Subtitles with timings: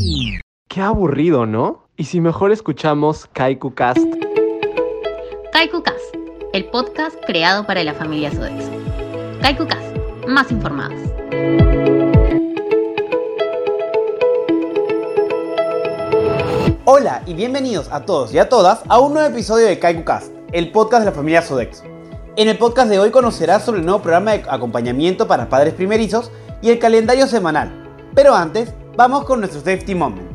[0.00, 0.38] Mm.
[0.68, 1.88] Qué aburrido, ¿no?
[1.96, 3.98] Y si mejor escuchamos Kaiku Cast.
[5.52, 6.14] Kaiku Cast,
[6.52, 8.70] el podcast creado para la familia Sodexo.
[9.40, 9.96] Kaiku Cast,
[10.28, 11.00] más informados.
[16.84, 20.32] Hola y bienvenidos a todos y a todas a un nuevo episodio de Kaiku Cast,
[20.52, 21.91] el podcast de la familia Sodexo.
[22.34, 26.30] En el podcast de hoy conocerás sobre el nuevo programa de acompañamiento para padres primerizos
[26.62, 27.70] y el calendario semanal.
[28.14, 30.30] Pero antes, vamos con nuestro safety moment.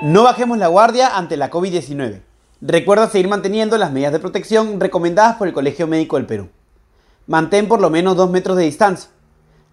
[0.00, 2.22] No bajemos la guardia ante la COVID-19.
[2.62, 6.48] Recuerda seguir manteniendo las medidas de protección recomendadas por el Colegio Médico del Perú.
[7.26, 9.10] Mantén por lo menos 2 metros de distancia.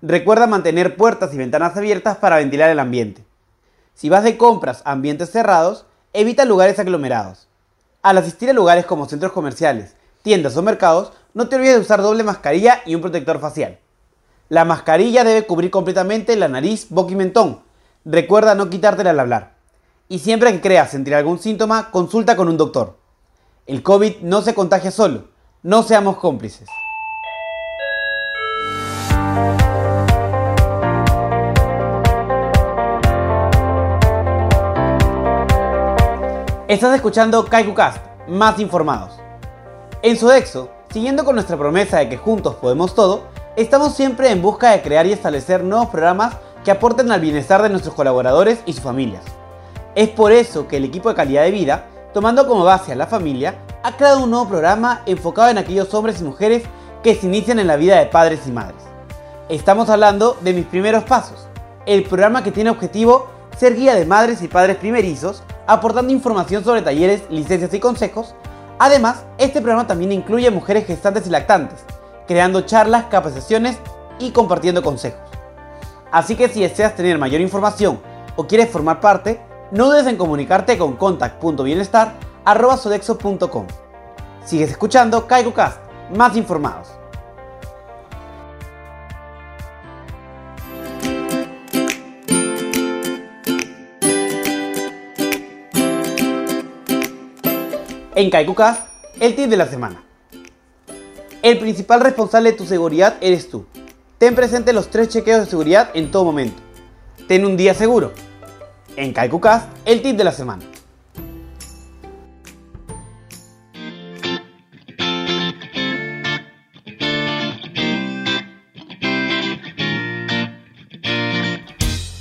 [0.01, 3.23] Recuerda mantener puertas y ventanas abiertas para ventilar el ambiente.
[3.93, 7.47] Si vas de compras a ambientes cerrados, evita lugares aglomerados.
[8.03, 12.01] Al asistir a lugares como centros comerciales, tiendas o mercados, no te olvides de usar
[12.01, 13.79] doble mascarilla y un protector facial.
[14.49, 17.61] La mascarilla debe cubrir completamente la nariz, boca y mentón.
[18.03, 19.53] Recuerda no quitártela al hablar.
[20.09, 22.97] Y siempre que creas sentir algún síntoma, consulta con un doctor.
[23.67, 25.25] El COVID no se contagia solo.
[25.61, 26.67] No seamos cómplices.
[36.71, 37.97] Estás escuchando KaikuCast,
[38.29, 39.19] más informados.
[40.01, 43.23] En Sodexo, siguiendo con nuestra promesa de que juntos podemos todo,
[43.57, 47.67] estamos siempre en busca de crear y establecer nuevos programas que aporten al bienestar de
[47.67, 49.25] nuestros colaboradores y sus familias.
[49.95, 53.05] Es por eso que el equipo de calidad de vida, tomando como base a la
[53.05, 56.63] familia, ha creado un nuevo programa enfocado en aquellos hombres y mujeres
[57.03, 58.81] que se inician en la vida de padres y madres.
[59.49, 61.49] Estamos hablando de Mis Primeros Pasos,
[61.85, 66.81] el programa que tiene objetivo ser guía de madres y padres primerizos, aportando información sobre
[66.81, 68.35] talleres, licencias y consejos.
[68.79, 71.85] Además, este programa también incluye mujeres gestantes y lactantes,
[72.27, 73.77] creando charlas, capacitaciones
[74.19, 75.21] y compartiendo consejos.
[76.11, 77.99] Así que si deseas tener mayor información
[78.35, 79.41] o quieres formar parte,
[79.71, 83.67] no dudes en comunicarte con contact.bienestar.sodexo.com.
[84.43, 85.79] Sigues escuchando KaikuCast,
[86.15, 87.00] más informados.
[98.13, 98.87] En KaikuCast,
[99.21, 100.03] el tip de la semana.
[101.41, 103.65] El principal responsable de tu seguridad eres tú.
[104.17, 106.61] Ten presente los tres chequeos de seguridad en todo momento.
[107.29, 108.11] Ten un día seguro.
[108.97, 110.65] En KaikuCast, el tip de la semana.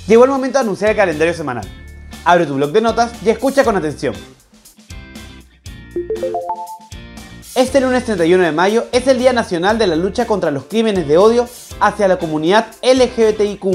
[0.07, 1.67] Llegó el momento de anunciar el calendario semanal.
[2.23, 4.15] Abre tu blog de notas y escucha con atención.
[7.53, 11.05] Este lunes 31 de mayo es el Día Nacional de la Lucha contra los Crímenes
[11.05, 11.49] de Odio
[11.81, 13.65] hacia la comunidad LGBTIQ.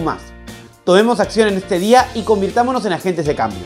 [0.82, 3.60] Tomemos acción en este día y convirtámonos en agentes de cambio.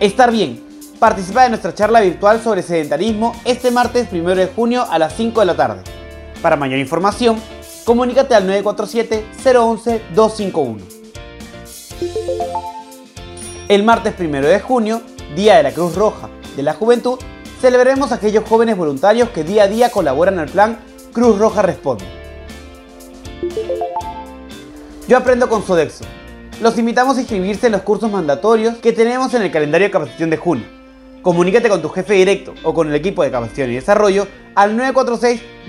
[0.00, 0.64] Estar bien.
[0.98, 5.38] Participa de nuestra charla virtual sobre sedentarismo este martes 1 de junio a las 5
[5.38, 5.82] de la tarde.
[6.42, 7.40] Para mayor información,
[7.84, 10.78] comunícate al 947-011-251.
[13.68, 15.02] El martes 1 de junio,
[15.36, 17.20] Día de la Cruz Roja de la Juventud,
[17.64, 20.80] celebraremos a aquellos jóvenes voluntarios que día a día colaboran al plan
[21.14, 22.04] Cruz Roja Responde.
[25.08, 26.04] Yo aprendo con Sodexo.
[26.60, 30.28] Los invitamos a inscribirse en los cursos mandatorios que tenemos en el calendario de capacitación
[30.28, 30.66] de junio.
[31.22, 34.76] Comunícate con tu jefe directo o con el equipo de capacitación y desarrollo al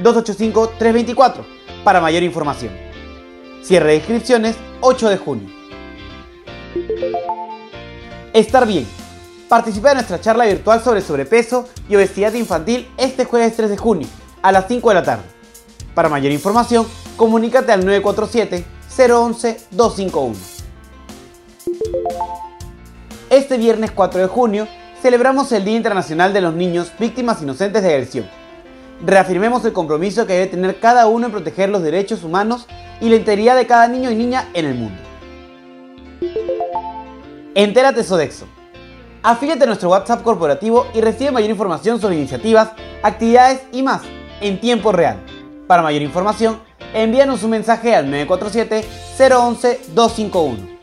[0.03, 1.45] 946-285-324
[1.85, 2.73] para mayor información.
[3.63, 5.47] Cierre de inscripciones 8 de junio.
[8.33, 8.85] Estar bien.
[9.49, 14.07] Participa de nuestra charla virtual sobre sobrepeso y obesidad infantil este jueves 3 de junio
[14.41, 15.21] a las 5 de la tarde.
[15.93, 20.33] Para mayor información, comunícate al 947-011-251.
[23.29, 24.67] Este viernes 4 de junio
[25.01, 28.27] celebramos el Día Internacional de los Niños Víctimas Inocentes de Agresión.
[29.05, 32.65] Reafirmemos el compromiso que debe tener cada uno en proteger los derechos humanos
[32.99, 34.97] y la integridad de cada niño y niña en el mundo.
[37.53, 38.47] Entérate Sodexo.
[39.27, 44.03] Afíliate a nuestro WhatsApp corporativo y recibe mayor información sobre iniciativas, actividades y más
[44.39, 45.17] en tiempo real.
[45.65, 46.59] Para mayor información,
[46.93, 50.77] envíanos un mensaje al 947-011-251.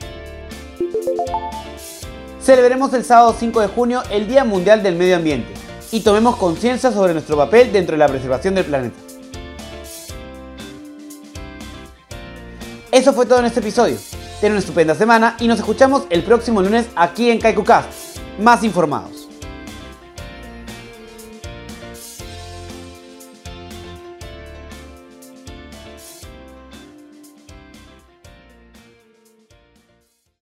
[2.41, 5.55] Celebremos el sábado 5 de junio el Día Mundial del Medio Ambiente
[5.93, 8.97] y tomemos conciencia sobre nuestro papel dentro de la preservación del planeta.
[12.91, 13.99] Eso fue todo en este episodio.
[14.41, 18.02] Ten una estupenda semana y nos escuchamos el próximo lunes aquí en KaikuCast.
[18.39, 19.12] Más informados.